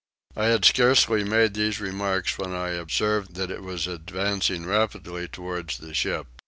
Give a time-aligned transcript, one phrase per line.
[0.35, 5.77] I had scarce made these remarks when I observed that it was advancing rapidly towards
[5.77, 6.25] the ship.